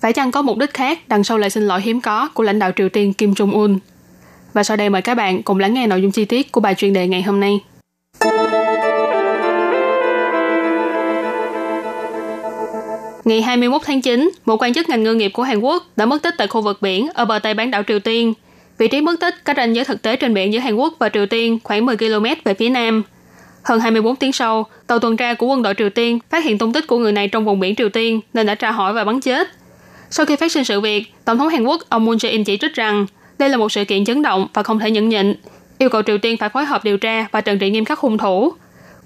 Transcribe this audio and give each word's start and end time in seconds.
phải 0.00 0.12
chăng 0.12 0.30
có 0.30 0.42
mục 0.42 0.58
đích 0.58 0.74
khác 0.74 0.98
đằng 1.08 1.24
sau 1.24 1.38
lời 1.38 1.50
xin 1.50 1.62
lỗi 1.62 1.80
hiếm 1.80 2.00
có 2.00 2.28
của 2.34 2.42
lãnh 2.42 2.58
đạo 2.58 2.70
Triều 2.76 2.88
Tiên 2.88 3.12
Kim 3.12 3.32
Jong-un? 3.32 3.78
Và 4.52 4.62
sau 4.62 4.76
đây 4.76 4.90
mời 4.90 5.02
các 5.02 5.14
bạn 5.14 5.42
cùng 5.42 5.58
lắng 5.58 5.74
nghe 5.74 5.86
nội 5.86 6.02
dung 6.02 6.10
chi 6.10 6.24
tiết 6.24 6.52
của 6.52 6.60
bài 6.60 6.74
chuyên 6.74 6.92
đề 6.92 7.08
ngày 7.08 7.22
hôm 7.22 7.40
nay. 7.40 7.60
Ngày 13.24 13.42
21 13.42 13.82
tháng 13.84 14.00
9, 14.00 14.30
một 14.44 14.62
quan 14.62 14.74
chức 14.74 14.88
ngành 14.88 15.02
ngư 15.02 15.14
nghiệp 15.14 15.30
của 15.34 15.42
Hàn 15.42 15.60
Quốc 15.60 15.86
đã 15.96 16.06
mất 16.06 16.22
tích 16.22 16.34
tại 16.38 16.46
khu 16.46 16.60
vực 16.60 16.82
biển 16.82 17.08
ở 17.14 17.24
bờ 17.24 17.38
Tây 17.38 17.54
bán 17.54 17.70
đảo 17.70 17.82
Triều 17.82 17.98
Tiên. 17.98 18.34
Vị 18.78 18.88
trí 18.88 19.00
mất 19.00 19.20
tích 19.20 19.34
cách 19.44 19.56
ranh 19.56 19.74
giới 19.74 19.84
thực 19.84 20.02
tế 20.02 20.16
trên 20.16 20.34
biển 20.34 20.52
giữa 20.52 20.58
Hàn 20.58 20.74
Quốc 20.74 20.94
và 20.98 21.08
Triều 21.08 21.26
Tiên 21.26 21.58
khoảng 21.64 21.86
10 21.86 21.96
km 21.96 22.24
về 22.44 22.54
phía 22.54 22.68
nam. 22.68 23.02
Hơn 23.64 23.80
24 23.80 24.16
tiếng 24.16 24.32
sau, 24.32 24.66
tàu 24.86 24.98
tuần 24.98 25.16
tra 25.16 25.34
của 25.34 25.46
quân 25.46 25.62
đội 25.62 25.74
Triều 25.78 25.90
Tiên 25.90 26.18
phát 26.30 26.44
hiện 26.44 26.58
tung 26.58 26.72
tích 26.72 26.86
của 26.86 26.98
người 26.98 27.12
này 27.12 27.28
trong 27.28 27.44
vùng 27.44 27.60
biển 27.60 27.74
Triều 27.76 27.88
Tiên 27.88 28.20
nên 28.34 28.46
đã 28.46 28.54
tra 28.54 28.70
hỏi 28.70 28.92
và 28.92 29.04
bắn 29.04 29.20
chết. 29.20 29.48
Sau 30.10 30.26
khi 30.26 30.36
phát 30.36 30.52
sinh 30.52 30.64
sự 30.64 30.80
việc, 30.80 31.12
Tổng 31.24 31.38
thống 31.38 31.48
Hàn 31.48 31.64
Quốc 31.64 31.82
ông 31.88 32.04
Moon 32.04 32.16
Jae-in 32.16 32.44
chỉ 32.44 32.56
trích 32.56 32.74
rằng 32.74 33.06
đây 33.38 33.48
là 33.48 33.56
một 33.56 33.72
sự 33.72 33.84
kiện 33.84 34.04
chấn 34.04 34.22
động 34.22 34.46
và 34.54 34.62
không 34.62 34.78
thể 34.78 34.90
nhẫn 34.90 35.08
nhịn, 35.08 35.34
yêu 35.78 35.88
cầu 35.88 36.02
Triều 36.02 36.18
Tiên 36.18 36.36
phải 36.36 36.48
phối 36.48 36.64
hợp 36.64 36.84
điều 36.84 36.98
tra 36.98 37.26
và 37.32 37.40
trừng 37.40 37.58
trị 37.58 37.70
nghiêm 37.70 37.84
khắc 37.84 37.98
hung 37.98 38.18
thủ. 38.18 38.52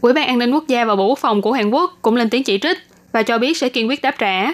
Ủy 0.01 0.13
ban 0.13 0.27
An 0.27 0.39
ninh 0.39 0.53
Quốc 0.53 0.69
gia 0.69 0.85
và 0.85 0.97
Bộ 0.97 1.07
Quốc 1.07 1.19
phòng 1.19 1.43
của 1.43 1.53
Hàn 1.53 1.71
Quốc 1.71 1.99
cũng 2.03 2.17
lên 2.17 2.31
tiếng 2.31 2.45
chỉ 2.45 2.59
trích 2.59 2.79
và 3.13 3.23
cho 3.23 3.39
biết 3.39 3.57
sẽ 3.57 3.69
kiên 3.69 3.89
quyết 3.89 4.03
đáp 4.03 4.15
trả. 4.19 4.53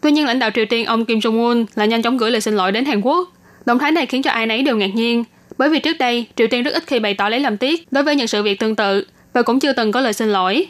Tuy 0.00 0.10
nhiên, 0.10 0.26
lãnh 0.26 0.38
đạo 0.38 0.50
Triều 0.54 0.64
Tiên 0.64 0.86
ông 0.86 1.04
Kim 1.04 1.18
Jong-un 1.18 1.64
là 1.74 1.84
nhanh 1.84 2.02
chóng 2.02 2.16
gửi 2.16 2.30
lời 2.30 2.40
xin 2.40 2.56
lỗi 2.56 2.72
đến 2.72 2.84
Hàn 2.84 3.00
Quốc. 3.00 3.28
Động 3.66 3.78
thái 3.78 3.92
này 3.92 4.06
khiến 4.06 4.22
cho 4.22 4.30
ai 4.30 4.46
nấy 4.46 4.62
đều 4.62 4.76
ngạc 4.76 4.94
nhiên, 4.94 5.24
bởi 5.58 5.68
vì 5.68 5.78
trước 5.78 5.98
đây 5.98 6.26
Triều 6.36 6.46
Tiên 6.46 6.62
rất 6.62 6.74
ít 6.74 6.82
khi 6.86 6.98
bày 6.98 7.14
tỏ 7.14 7.28
lấy 7.28 7.40
làm 7.40 7.56
tiếc 7.56 7.92
đối 7.92 8.04
với 8.04 8.16
những 8.16 8.26
sự 8.26 8.42
việc 8.42 8.58
tương 8.58 8.76
tự 8.76 9.06
và 9.32 9.42
cũng 9.42 9.60
chưa 9.60 9.72
từng 9.72 9.92
có 9.92 10.00
lời 10.00 10.12
xin 10.12 10.28
lỗi. 10.28 10.66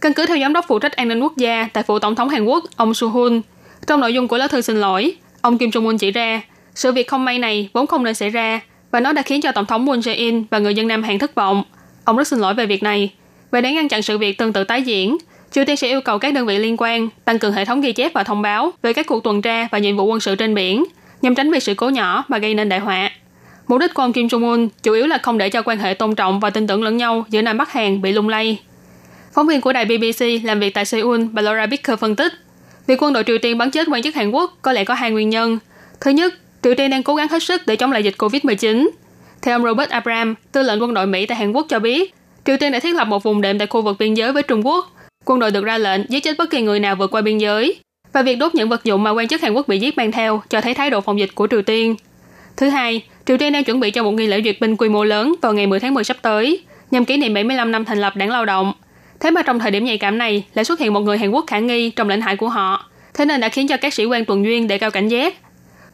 Căn 0.00 0.12
cứ 0.12 0.26
theo 0.26 0.38
giám 0.38 0.52
đốc 0.52 0.64
phụ 0.68 0.78
trách 0.78 0.96
an 0.96 1.08
ninh 1.08 1.20
quốc 1.20 1.36
gia 1.36 1.68
tại 1.72 1.82
phủ 1.82 1.98
tổng 1.98 2.14
thống 2.14 2.28
Hàn 2.28 2.44
Quốc 2.44 2.64
ông 2.76 2.94
Su 2.94 3.08
Hun, 3.08 3.40
trong 3.86 4.00
nội 4.00 4.14
dung 4.14 4.28
của 4.28 4.38
lá 4.38 4.48
thư 4.48 4.60
xin 4.60 4.76
lỗi, 4.76 5.14
ông 5.40 5.58
Kim 5.58 5.70
Jong 5.70 5.86
Un 5.86 5.98
chỉ 5.98 6.10
ra 6.10 6.40
sự 6.74 6.92
việc 6.92 7.08
không 7.08 7.24
may 7.24 7.38
này 7.38 7.68
vốn 7.72 7.86
không 7.86 8.04
nên 8.04 8.14
xảy 8.14 8.30
ra 8.30 8.60
và 8.90 9.00
nó 9.00 9.12
đã 9.12 9.22
khiến 9.22 9.40
cho 9.40 9.52
tổng 9.52 9.66
thống 9.66 9.84
Moon 9.84 10.00
Jae-in 10.00 10.44
và 10.50 10.58
người 10.58 10.74
dân 10.74 10.88
Nam 10.88 11.02
Hàn 11.02 11.18
thất 11.18 11.34
vọng. 11.34 11.62
Ông 12.04 12.16
rất 12.16 12.28
xin 12.28 12.38
lỗi 12.38 12.54
về 12.54 12.66
việc 12.66 12.82
này. 12.82 13.12
Và 13.50 13.60
để 13.60 13.72
ngăn 13.72 13.88
chặn 13.88 14.02
sự 14.02 14.18
việc 14.18 14.38
tương 14.38 14.52
tự 14.52 14.64
tái 14.64 14.82
diễn, 14.82 15.16
Triều 15.50 15.64
Tiên 15.64 15.76
sẽ 15.76 15.88
yêu 15.88 16.00
cầu 16.00 16.18
các 16.18 16.34
đơn 16.34 16.46
vị 16.46 16.58
liên 16.58 16.76
quan 16.78 17.08
tăng 17.24 17.38
cường 17.38 17.52
hệ 17.52 17.64
thống 17.64 17.80
ghi 17.80 17.92
chép 17.92 18.12
và 18.14 18.24
thông 18.24 18.42
báo 18.42 18.70
về 18.82 18.92
các 18.92 19.06
cuộc 19.06 19.24
tuần 19.24 19.42
tra 19.42 19.68
và 19.70 19.78
nhiệm 19.78 19.96
vụ 19.96 20.04
quân 20.04 20.20
sự 20.20 20.34
trên 20.34 20.54
biển, 20.54 20.84
nhằm 21.22 21.34
tránh 21.34 21.50
việc 21.50 21.62
sự 21.62 21.74
cố 21.74 21.88
nhỏ 21.88 22.24
mà 22.28 22.38
gây 22.38 22.54
nên 22.54 22.68
đại 22.68 22.78
họa. 22.78 23.10
Mục 23.68 23.80
đích 23.80 23.94
của 23.94 24.02
ông 24.02 24.12
Kim 24.12 24.26
Jong 24.26 24.50
Un 24.50 24.68
chủ 24.82 24.92
yếu 24.92 25.06
là 25.06 25.18
không 25.18 25.38
để 25.38 25.50
cho 25.50 25.62
quan 25.62 25.78
hệ 25.78 25.94
tôn 25.94 26.14
trọng 26.14 26.40
và 26.40 26.50
tin 26.50 26.66
tưởng 26.66 26.82
lẫn 26.82 26.96
nhau 26.96 27.24
giữa 27.28 27.42
Nam 27.42 27.58
Bắc 27.58 27.72
Hàn 27.72 28.02
bị 28.02 28.12
lung 28.12 28.28
lay. 28.28 28.58
Phóng 29.34 29.46
viên 29.46 29.60
của 29.60 29.72
đài 29.72 29.84
BBC 29.84 30.24
làm 30.44 30.60
việc 30.60 30.74
tại 30.74 30.84
Seoul, 30.84 31.24
bà 31.32 31.42
Laura 31.42 31.66
Bicker 31.66 31.98
phân 31.98 32.16
tích, 32.16 32.32
việc 32.90 33.02
quân 33.02 33.12
đội 33.12 33.24
Triều 33.24 33.38
Tiên 33.38 33.58
bắn 33.58 33.70
chết 33.70 33.86
quan 33.90 34.02
chức 34.02 34.14
Hàn 34.14 34.30
Quốc 34.30 34.58
có 34.62 34.72
lẽ 34.72 34.84
có 34.84 34.94
hai 34.94 35.10
nguyên 35.10 35.30
nhân. 35.30 35.58
Thứ 36.00 36.10
nhất, 36.10 36.34
Triều 36.62 36.74
Tiên 36.74 36.90
đang 36.90 37.02
cố 37.02 37.14
gắng 37.14 37.28
hết 37.28 37.42
sức 37.42 37.66
để 37.66 37.76
chống 37.76 37.92
lại 37.92 38.02
dịch 38.02 38.14
COVID-19. 38.18 38.88
Theo 39.42 39.54
ông 39.54 39.62
Robert 39.62 39.90
Abram, 39.90 40.34
tư 40.52 40.62
lệnh 40.62 40.82
quân 40.82 40.94
đội 40.94 41.06
Mỹ 41.06 41.26
tại 41.26 41.38
Hàn 41.38 41.52
Quốc 41.52 41.66
cho 41.68 41.78
biết, 41.78 42.14
Triều 42.46 42.56
Tiên 42.56 42.72
đã 42.72 42.80
thiết 42.80 42.94
lập 42.94 43.04
một 43.04 43.22
vùng 43.22 43.40
đệm 43.40 43.58
tại 43.58 43.66
khu 43.66 43.82
vực 43.82 43.96
biên 43.98 44.14
giới 44.14 44.32
với 44.32 44.42
Trung 44.42 44.66
Quốc. 44.66 44.96
Quân 45.24 45.38
đội 45.38 45.50
được 45.50 45.64
ra 45.64 45.78
lệnh 45.78 46.00
giết 46.08 46.22
chết 46.22 46.38
bất 46.38 46.50
kỳ 46.50 46.62
người 46.62 46.80
nào 46.80 46.96
vượt 46.96 47.10
qua 47.10 47.20
biên 47.20 47.38
giới. 47.38 47.76
Và 48.12 48.22
việc 48.22 48.36
đốt 48.36 48.54
những 48.54 48.68
vật 48.68 48.84
dụng 48.84 49.02
mà 49.02 49.10
quan 49.10 49.28
chức 49.28 49.42
Hàn 49.42 49.52
Quốc 49.52 49.68
bị 49.68 49.78
giết 49.78 49.96
mang 49.96 50.12
theo 50.12 50.42
cho 50.48 50.60
thấy 50.60 50.74
thái 50.74 50.90
độ 50.90 51.00
phòng 51.00 51.18
dịch 51.18 51.34
của 51.34 51.46
Triều 51.50 51.62
Tiên. 51.62 51.96
Thứ 52.56 52.68
hai, 52.68 53.02
Triều 53.26 53.38
Tiên 53.38 53.52
đang 53.52 53.64
chuẩn 53.64 53.80
bị 53.80 53.90
cho 53.90 54.02
một 54.02 54.12
nghi 54.12 54.26
lễ 54.26 54.42
duyệt 54.44 54.60
binh 54.60 54.76
quy 54.76 54.88
mô 54.88 55.04
lớn 55.04 55.34
vào 55.42 55.52
ngày 55.52 55.66
10 55.66 55.80
tháng 55.80 55.94
10 55.94 56.04
sắp 56.04 56.16
tới, 56.22 56.64
nhằm 56.90 57.04
kỷ 57.04 57.16
niệm 57.16 57.34
75 57.34 57.72
năm 57.72 57.84
thành 57.84 58.00
lập 58.00 58.16
đảng 58.16 58.30
lao 58.30 58.44
động. 58.44 58.72
Thế 59.20 59.30
mà 59.30 59.42
trong 59.42 59.58
thời 59.58 59.70
điểm 59.70 59.84
nhạy 59.84 59.98
cảm 59.98 60.18
này 60.18 60.44
lại 60.54 60.64
xuất 60.64 60.80
hiện 60.80 60.92
một 60.92 61.00
người 61.00 61.18
Hàn 61.18 61.30
Quốc 61.30 61.44
khả 61.46 61.58
nghi 61.58 61.90
trong 61.90 62.08
lãnh 62.08 62.20
hải 62.20 62.36
của 62.36 62.48
họ, 62.48 62.84
thế 63.14 63.24
nên 63.24 63.40
đã 63.40 63.48
khiến 63.48 63.68
cho 63.68 63.76
các 63.76 63.94
sĩ 63.94 64.04
quan 64.04 64.24
tuần 64.24 64.44
duyên 64.44 64.68
đề 64.68 64.78
cao 64.78 64.90
cảnh 64.90 65.08
giác. 65.08 65.34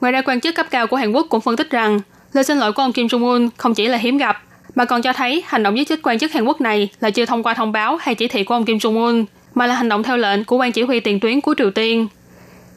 Ngoài 0.01 0.13
ra 0.13 0.23
quan 0.23 0.41
chức 0.41 0.55
cấp 0.55 0.67
cao 0.71 0.87
của 0.87 0.97
Hàn 0.97 1.13
Quốc 1.13 1.27
cũng 1.31 1.41
phân 1.41 1.57
tích 1.57 1.71
rằng 1.71 2.01
lời 2.33 2.45
xin 2.45 2.59
lỗi 2.59 2.73
của 2.73 2.83
ông 2.83 2.93
Kim 2.93 3.07
Jong 3.07 3.25
Un 3.25 3.49
không 3.57 3.75
chỉ 3.75 3.89
là 3.89 3.99
hiếm 3.99 4.17
gặp, 4.17 4.43
mà 4.75 4.85
còn 4.85 5.03
cho 5.03 5.13
thấy 5.13 5.43
hành 5.47 5.63
động 5.63 5.79
giết 5.79 5.89
chết 5.89 6.01
quan 6.03 6.19
chức 6.19 6.33
Hàn 6.33 6.45
Quốc 6.45 6.61
này 6.61 6.89
là 7.01 7.11
chưa 7.11 7.27
thông 7.27 7.43
qua 7.43 7.55
thông 7.55 7.73
báo 7.73 7.97
hay 8.01 8.15
chỉ 8.15 8.29
thị 8.29 8.45
của 8.45 8.55
ông 8.55 8.65
Kim 8.65 8.77
Jong 8.77 9.05
Un, 9.07 9.25
mà 9.55 9.67
là 9.67 9.75
hành 9.75 9.89
động 9.89 10.03
theo 10.03 10.17
lệnh 10.17 10.45
của 10.45 10.57
quan 10.57 10.73
chỉ 10.73 10.83
huy 10.83 11.01
tiền 11.01 11.21
tuyến 11.21 11.41
của 11.41 11.55
Triều 11.59 11.71
Tiên. 11.71 12.09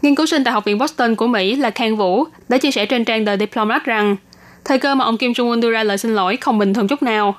Nghiên 0.02 0.16
cứu 0.16 0.26
sinh 0.26 0.44
tại 0.44 0.54
Học 0.54 0.66
viện 0.66 0.78
Boston 0.78 1.16
của 1.16 1.28
Mỹ 1.28 1.56
là 1.56 1.70
Khang 1.70 1.98
Vũ 1.98 2.24
đã 2.50 2.58
chia 2.58 2.72
sẻ 2.72 2.86
trên 2.86 3.06
trang 3.06 3.26
The 3.26 3.38
Diplomat 3.38 3.86
rằng 3.86 4.16
thời 4.66 4.80
cơ 4.80 4.96
mà 4.96 5.06
ông 5.06 5.18
Kim 5.18 5.32
Jong 5.32 5.50
Un 5.50 5.60
đưa 5.60 5.72
ra 5.72 5.84
lời 5.84 5.98
xin 5.98 6.16
lỗi 6.16 6.38
không 6.38 6.60
bình 6.60 6.74
thường 6.74 6.88
chút 6.88 7.04
nào. 7.04 7.36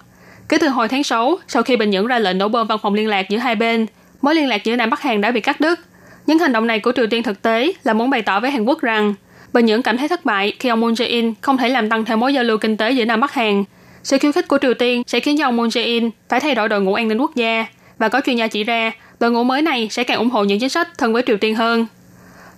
Kể 0.50 0.59
từ 0.59 0.69
hồi 0.69 0.88
tháng 0.88 1.05
6, 1.05 1.38
sau 1.49 1.62
khi 1.62 1.77
Bình 1.77 1.91
Nhưỡng 1.91 2.06
ra 2.06 2.19
lệnh 2.19 2.38
nổ 2.38 2.49
bom 2.49 2.66
văn 2.66 2.78
phòng 2.83 2.94
liên 2.94 3.09
lạc 3.09 3.28
giữa 3.28 3.38
hai 3.38 3.55
bên, 3.55 3.87
mối 4.22 4.34
liên 4.34 4.49
lạc 4.49 4.65
giữa 4.65 4.77
Nam 4.77 4.91
Bắc 4.91 5.03
Hàn 5.03 5.21
đã 5.21 5.31
bị 5.31 5.41
cắt 5.41 5.61
đứt. 5.61 5.81
Những 6.27 6.38
hành 6.38 6.53
động 6.53 6.66
này 6.66 6.81
của 6.81 6.93
Triều 6.97 7.06
Tiên 7.06 7.22
thực 7.22 7.43
tế 7.43 7.72
là 7.84 7.93
muốn 7.93 8.11
bày 8.11 8.22
tỏ 8.22 8.41
với 8.41 8.50
Hàn 8.50 8.65
Quốc 8.65 8.81
rằng 8.81 9.15
Bình 9.53 9.66
Nhưỡng 9.66 9.83
cảm 9.83 9.97
thấy 9.97 10.09
thất 10.09 10.25
bại 10.25 10.53
khi 10.59 10.69
ông 10.69 10.81
Moon 10.81 10.93
Jae-in 10.93 11.33
không 11.41 11.56
thể 11.56 11.69
làm 11.69 11.89
tăng 11.89 12.05
thêm 12.05 12.21
mối 12.21 12.34
giao 12.34 12.44
lưu 12.44 12.59
kinh 12.59 12.77
tế 12.77 12.91
giữa 12.91 13.05
Nam 13.05 13.21
Bắc 13.21 13.34
Hàn. 13.34 13.65
Sự 14.03 14.19
khiêu 14.19 14.33
khích 14.33 14.49
của 14.49 14.59
Triều 14.62 14.75
Tiên 14.75 15.03
sẽ 15.06 15.21
khiến 15.21 15.39
cho 15.39 15.44
ông 15.44 15.56
Moon 15.56 15.69
Jae-in 15.69 16.10
phải 16.28 16.41
thay 16.41 16.55
đổi 16.55 16.69
đội 16.69 16.81
ngũ 16.81 16.94
an 16.94 17.09
ninh 17.09 17.19
quốc 17.19 17.34
gia 17.37 17.66
và 17.99 18.09
có 18.09 18.21
chuyên 18.27 18.37
gia 18.37 18.47
chỉ 18.47 18.65
ra 18.65 18.93
đội 19.21 19.31
ngũ 19.31 19.44
mới 19.44 19.62
này 19.62 19.89
sẽ 19.91 20.05
càng 20.05 20.19
ủng 20.19 20.31
hộ 20.31 20.44
những 20.44 20.60
chính 20.60 20.69
sách 20.69 20.89
thân 20.99 21.12
với 21.12 21.22
Triều 21.27 21.37
Tiên 21.37 21.55
hơn. 21.55 21.87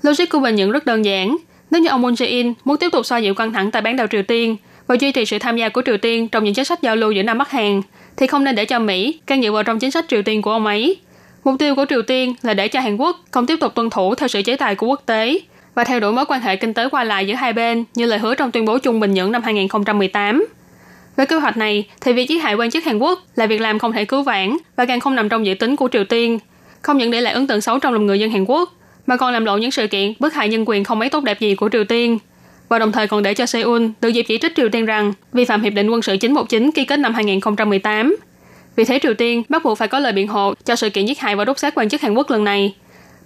Logic 0.03 0.31
của 0.31 0.39
Bình 0.39 0.55
Nhưỡng 0.55 0.71
rất 0.71 0.87
đơn 0.87 1.05
giản. 1.05 1.37
Nếu 1.71 1.81
như 1.83 1.89
ông 1.89 2.03
Moon 2.03 2.15
Jae-in 2.15 2.55
muốn 2.65 2.77
tiếp 2.77 2.89
tục 2.93 3.07
xoa 3.07 3.19
dịu 3.19 3.35
căng 3.35 3.53
thẳng 3.53 3.71
tại 3.71 3.83
bán 3.83 3.97
đảo 3.97 4.07
Triều 4.07 4.23
Tiên 4.23 4.57
và 4.93 4.97
duy 5.01 5.13
trì 5.13 5.25
sự 5.25 5.39
tham 5.39 5.57
gia 5.57 5.69
của 5.69 5.83
Triều 5.87 5.97
Tiên 5.97 6.29
trong 6.29 6.45
những 6.45 6.55
chính 6.55 6.65
sách 6.65 6.83
giao 6.83 6.97
lưu 6.97 7.13
giữa 7.13 7.23
Nam 7.23 7.39
Bắc 7.39 7.51
Hàn, 7.51 7.83
thì 8.17 8.27
không 8.27 8.45
nên 8.45 8.55
để 8.55 8.65
cho 8.65 8.79
Mỹ 8.79 9.21
can 9.27 9.43
dự 9.43 9.53
vào 9.53 9.63
trong 9.63 9.79
chính 9.79 9.91
sách 9.91 10.05
Triều 10.09 10.23
Tiên 10.23 10.43
của 10.43 10.51
ông 10.51 10.67
ấy. 10.67 10.97
Mục 11.45 11.55
tiêu 11.59 11.75
của 11.75 11.85
Triều 11.89 12.03
Tiên 12.03 12.35
là 12.43 12.55
để 12.55 12.69
cho 12.69 12.81
Hàn 12.81 12.97
Quốc 12.97 13.21
không 13.31 13.47
tiếp 13.47 13.57
tục 13.61 13.75
tuân 13.75 13.91
thủ 13.91 14.15
theo 14.15 14.29
sự 14.29 14.43
chế 14.43 14.57
tài 14.57 14.75
của 14.75 14.87
quốc 14.87 15.03
tế 15.07 15.39
và 15.75 15.85
theo 15.85 16.01
đuổi 16.01 16.13
mối 16.13 16.25
quan 16.29 16.41
hệ 16.41 16.57
kinh 16.57 16.75
tế 16.75 16.89
qua 16.89 17.05
lại 17.05 17.27
giữa 17.27 17.35
hai 17.35 17.53
bên 17.53 17.85
như 17.95 18.07
lời 18.07 18.19
hứa 18.19 18.35
trong 18.35 18.51
tuyên 18.51 18.65
bố 18.65 18.79
chung 18.79 19.01
Bình 19.01 19.15
Nhưỡng 19.15 19.33
năm 19.33 19.43
2018. 19.43 20.47
Về 21.17 21.27
kế 21.27 21.37
hoạch 21.37 21.57
này, 21.57 21.85
thì 22.01 22.13
việc 22.13 22.29
giết 22.29 22.39
hại 22.39 22.55
quan 22.55 22.71
chức 22.71 22.85
Hàn 22.85 22.99
Quốc 22.99 23.23
là 23.37 23.47
việc 23.47 23.61
làm 23.61 23.79
không 23.79 23.93
thể 23.93 24.05
cứu 24.05 24.23
vãn 24.23 24.57
và 24.77 24.85
càng 24.85 25.01
không 25.01 25.15
nằm 25.15 25.29
trong 25.29 25.47
dự 25.47 25.55
tính 25.55 25.77
của 25.77 25.89
Triều 25.93 26.05
Tiên, 26.05 26.39
không 26.83 26.99
những 26.99 27.11
để 27.11 27.21
lại 27.21 27.35
ấn 27.35 27.47
tượng 27.47 27.61
xấu 27.61 27.79
trong 27.79 27.93
lòng 27.93 28.07
người 28.07 28.21
dân 28.21 28.31
Hàn 28.31 28.45
Quốc, 28.45 28.73
mà 29.07 29.17
còn 29.17 29.33
làm 29.33 29.45
lộ 29.45 29.57
những 29.57 29.71
sự 29.71 29.87
kiện 29.87 30.13
bức 30.19 30.35
hại 30.35 30.49
nhân 30.49 30.65
quyền 30.67 30.85
không 30.85 30.99
mấy 30.99 31.09
tốt 31.09 31.25
đẹp 31.25 31.41
gì 31.41 31.55
của 31.55 31.69
Triều 31.69 31.85
Tiên 31.85 32.19
và 32.73 32.79
đồng 32.79 32.93
thời 32.93 33.07
còn 33.07 33.23
để 33.23 33.35
cho 33.35 33.47
Seoul 33.47 33.87
tự 34.01 34.09
dịp 34.09 34.23
chỉ 34.23 34.39
trích 34.39 34.57
Triều 34.57 34.69
Tiên 34.69 34.87
rằng 34.87 35.13
vi 35.33 35.45
phạm 35.45 35.63
hiệp 35.63 35.73
định 35.73 35.91
quân 35.91 36.03
sự 36.03 36.17
919 36.17 36.71
ký 36.73 36.85
kết 36.85 36.99
năm 36.99 37.15
2018. 37.15 38.17
Vì 38.77 38.85
thế 38.85 38.99
Triều 39.03 39.15
Tiên 39.15 39.43
bắt 39.49 39.65
buộc 39.65 39.79
phải 39.79 39.89
có 39.89 39.99
lời 39.99 40.13
biện 40.13 40.29
hộ 40.29 40.55
cho 40.65 40.77
sự 40.77 40.91
kiện 40.91 41.07
giết 41.07 41.19
hại 41.19 41.37
và 41.37 41.45
đốt 41.45 41.59
xác 41.59 41.75
quan 41.75 41.89
chức 41.89 42.01
Hàn 42.01 42.15
Quốc 42.15 42.31
lần 42.31 42.45
này. 42.45 42.75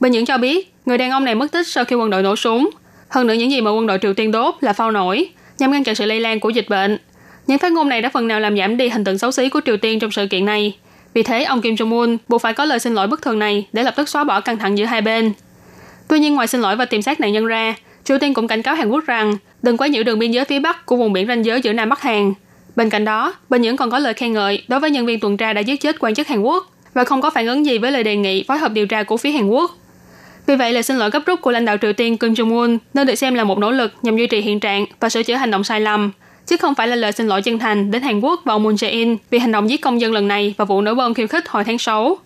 Bình 0.00 0.12
Nhưỡng 0.12 0.26
cho 0.26 0.38
biết 0.38 0.74
người 0.86 0.98
đàn 0.98 1.10
ông 1.10 1.24
này 1.24 1.34
mất 1.34 1.52
tích 1.52 1.66
sau 1.66 1.84
khi 1.84 1.96
quân 1.96 2.10
đội 2.10 2.22
nổ 2.22 2.36
súng. 2.36 2.70
Hơn 3.08 3.26
nữa 3.26 3.34
những 3.34 3.50
gì 3.50 3.60
mà 3.60 3.70
quân 3.70 3.86
đội 3.86 3.98
Triều 4.02 4.14
Tiên 4.14 4.32
đốt 4.32 4.54
là 4.60 4.72
phao 4.72 4.90
nổi 4.90 5.30
nhằm 5.58 5.72
ngăn 5.72 5.84
chặn 5.84 5.94
sự 5.94 6.06
lây 6.06 6.20
lan 6.20 6.40
của 6.40 6.50
dịch 6.50 6.68
bệnh. 6.68 6.98
Những 7.46 7.58
phát 7.58 7.72
ngôn 7.72 7.88
này 7.88 8.02
đã 8.02 8.08
phần 8.08 8.28
nào 8.28 8.40
làm 8.40 8.56
giảm 8.56 8.76
đi 8.76 8.88
hình 8.88 9.04
tượng 9.04 9.18
xấu 9.18 9.32
xí 9.32 9.48
của 9.48 9.60
Triều 9.66 9.76
Tiên 9.76 9.98
trong 9.98 10.10
sự 10.10 10.26
kiện 10.26 10.44
này. 10.44 10.76
Vì 11.14 11.22
thế, 11.22 11.44
ông 11.44 11.62
Kim 11.62 11.74
Jong-un 11.74 12.16
buộc 12.28 12.42
phải 12.42 12.52
có 12.52 12.64
lời 12.64 12.78
xin 12.78 12.94
lỗi 12.94 13.06
bất 13.06 13.22
thường 13.22 13.38
này 13.38 13.66
để 13.72 13.82
lập 13.82 13.94
tức 13.96 14.08
xóa 14.08 14.24
bỏ 14.24 14.40
căng 14.40 14.58
thẳng 14.58 14.78
giữa 14.78 14.84
hai 14.84 15.00
bên. 15.00 15.32
Tuy 16.08 16.18
nhiên, 16.18 16.34
ngoài 16.34 16.46
xin 16.46 16.60
lỗi 16.60 16.76
và 16.76 16.84
tìm 16.84 17.02
xác 17.02 17.20
nạn 17.20 17.32
nhân 17.32 17.46
ra, 17.46 17.74
Triều 18.06 18.18
Tiên 18.18 18.34
cũng 18.34 18.48
cảnh 18.48 18.62
cáo 18.62 18.74
Hàn 18.74 18.88
Quốc 18.88 19.04
rằng 19.06 19.36
đừng 19.62 19.76
quá 19.76 19.86
nhiễu 19.86 20.02
đường 20.02 20.18
biên 20.18 20.30
giới 20.30 20.44
phía 20.44 20.60
bắc 20.60 20.86
của 20.86 20.96
vùng 20.96 21.12
biển 21.12 21.26
ranh 21.26 21.44
giới 21.44 21.60
giữa 21.60 21.72
Nam 21.72 21.88
Bắc 21.88 22.02
Hàn. 22.02 22.32
Bên 22.76 22.90
cạnh 22.90 23.04
đó, 23.04 23.34
Bình 23.50 23.62
Nhưỡng 23.62 23.76
còn 23.76 23.90
có 23.90 23.98
lời 23.98 24.14
khen 24.14 24.32
ngợi 24.32 24.62
đối 24.68 24.80
với 24.80 24.90
nhân 24.90 25.06
viên 25.06 25.20
tuần 25.20 25.36
tra 25.36 25.52
đã 25.52 25.60
giết 25.60 25.80
chết 25.80 25.96
quan 26.00 26.14
chức 26.14 26.28
Hàn 26.28 26.40
Quốc 26.40 26.66
và 26.94 27.04
không 27.04 27.20
có 27.20 27.30
phản 27.30 27.46
ứng 27.46 27.66
gì 27.66 27.78
với 27.78 27.92
lời 27.92 28.04
đề 28.04 28.16
nghị 28.16 28.44
phối 28.48 28.58
hợp 28.58 28.72
điều 28.72 28.86
tra 28.86 29.02
của 29.02 29.16
phía 29.16 29.30
Hàn 29.30 29.48
Quốc. 29.48 29.76
Vì 30.46 30.56
vậy, 30.56 30.72
lời 30.72 30.82
xin 30.82 30.96
lỗi 30.96 31.10
gấp 31.10 31.22
rút 31.26 31.40
của 31.40 31.50
lãnh 31.50 31.64
đạo 31.64 31.76
Triều 31.82 31.92
Tiên 31.92 32.16
Kim 32.16 32.32
Jong 32.32 32.60
Un 32.60 32.78
nên 32.94 33.06
được 33.06 33.14
xem 33.14 33.34
là 33.34 33.44
một 33.44 33.58
nỗ 33.58 33.70
lực 33.70 33.92
nhằm 34.02 34.16
duy 34.16 34.26
trì 34.26 34.40
hiện 34.40 34.60
trạng 34.60 34.86
và 35.00 35.08
sửa 35.08 35.22
chữa 35.22 35.34
hành 35.34 35.50
động 35.50 35.64
sai 35.64 35.80
lầm, 35.80 36.10
chứ 36.46 36.56
không 36.56 36.74
phải 36.74 36.88
là 36.88 36.96
lời 36.96 37.12
xin 37.12 37.26
lỗi 37.26 37.42
chân 37.42 37.58
thành 37.58 37.90
đến 37.90 38.02
Hàn 38.02 38.20
Quốc 38.20 38.40
và 38.44 38.54
ông 38.54 38.62
Moon 38.62 38.74
Jae-in 38.74 39.16
vì 39.30 39.38
hành 39.38 39.52
động 39.52 39.70
giết 39.70 39.80
công 39.80 40.00
dân 40.00 40.12
lần 40.12 40.28
này 40.28 40.54
và 40.56 40.64
vụ 40.64 40.80
nổ 40.80 40.94
bom 40.94 41.14
khiêu 41.14 41.26
khích 41.26 41.48
hồi 41.48 41.64
tháng 41.64 41.78
6. 41.78 42.18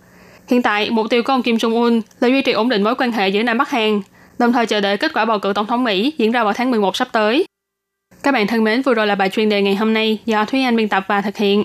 Hiện 0.48 0.62
tại, 0.62 0.90
mục 0.90 1.06
tiêu 1.10 1.22
của 1.22 1.32
ông 1.32 1.42
Kim 1.42 1.56
Jong 1.56 1.74
Un 1.74 2.00
là 2.20 2.28
duy 2.28 2.42
trì 2.42 2.52
ổn 2.52 2.68
định 2.68 2.82
mối 2.82 2.94
quan 2.94 3.12
hệ 3.12 3.28
giữa 3.28 3.42
Nam 3.42 3.58
Bắc 3.58 3.70
Hàn, 3.70 4.00
đồng 4.40 4.52
thời 4.52 4.66
chờ 4.66 4.80
đợi 4.80 4.96
kết 4.96 5.12
quả 5.14 5.24
bầu 5.24 5.38
cử 5.38 5.52
tổng 5.54 5.66
thống 5.66 5.84
Mỹ 5.84 6.12
diễn 6.18 6.32
ra 6.32 6.44
vào 6.44 6.52
tháng 6.52 6.70
11 6.70 6.96
sắp 6.96 7.08
tới. 7.12 7.44
Các 8.22 8.32
bạn 8.32 8.46
thân 8.46 8.64
mến, 8.64 8.82
vừa 8.82 8.94
rồi 8.94 9.06
là 9.06 9.14
bài 9.14 9.30
chuyên 9.30 9.48
đề 9.48 9.62
ngày 9.62 9.74
hôm 9.74 9.94
nay 9.94 10.18
do 10.24 10.44
Thúy 10.44 10.62
Anh 10.62 10.76
biên 10.76 10.88
tập 10.88 11.04
và 11.08 11.20
thực 11.20 11.36
hiện. 11.36 11.64